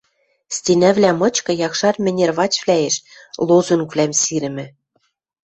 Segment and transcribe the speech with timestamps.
[0.55, 2.95] Стенӓвлӓ мычкы якшар мӹнервачвлӓэш
[3.47, 4.65] лозунгвлӓм сирӹмӹ.